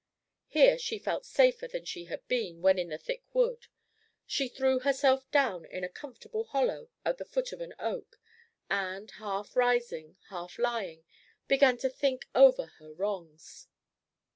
[0.47, 3.67] Here she felt safer than she had been when in the thick wood.
[4.25, 8.19] She threw herself down in a comfortable hollow at the foot of an oak,
[8.67, 11.03] and, half sitting, half lying,
[11.47, 13.67] began to think over her wrongs.